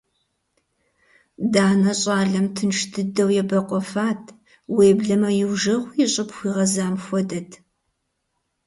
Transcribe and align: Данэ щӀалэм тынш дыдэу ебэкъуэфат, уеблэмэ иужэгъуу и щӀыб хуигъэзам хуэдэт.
Данэ 1.53 1.91
щӀалэм 1.99 2.47
тынш 2.55 2.77
дыдэу 2.91 3.29
ебэкъуэфат, 3.41 4.23
уеблэмэ 4.75 5.29
иужэгъуу 5.41 5.95
и 6.03 6.05
щӀыб 6.11 6.29
хуигъэзам 6.35 6.95
хуэдэт. 7.03 7.49